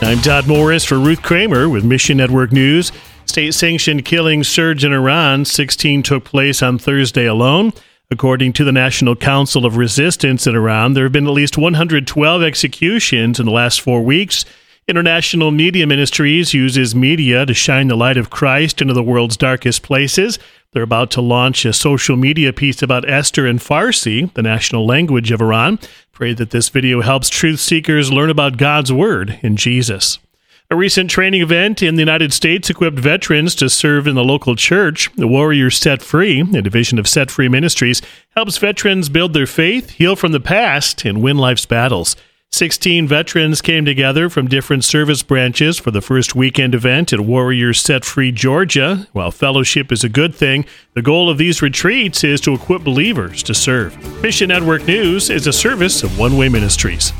[0.00, 2.92] I'm Todd Morris for Ruth Kramer with Mission Network News.
[3.26, 5.44] State sanctioned killings surge in Iran.
[5.44, 7.72] 16 took place on Thursday alone.
[8.10, 12.42] According to the National Council of Resistance in Iran, there have been at least 112
[12.42, 14.44] executions in the last four weeks.
[14.88, 19.82] International Media Ministries uses media to shine the light of Christ into the world's darkest
[19.82, 20.38] places.
[20.72, 25.30] They're about to launch a social media piece about Esther in Farsi, the national language
[25.30, 25.78] of Iran.
[26.10, 30.18] Pray that this video helps truth seekers learn about God's Word in Jesus.
[30.70, 34.56] A recent training event in the United States equipped veterans to serve in the local
[34.56, 35.10] church.
[35.16, 39.90] The Warriors Set Free, a division of Set Free Ministries, helps veterans build their faith,
[39.90, 42.16] heal from the past, and win life's battles.
[42.52, 47.78] 16 veterans came together from different service branches for the first weekend event at Warriors
[47.78, 49.06] Set Free, Georgia.
[49.12, 53.42] While fellowship is a good thing, the goal of these retreats is to equip believers
[53.44, 53.96] to serve.
[54.22, 57.12] Mission Network News is a service of One Way Ministries.